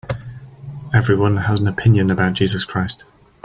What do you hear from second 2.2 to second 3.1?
Jesus Christ.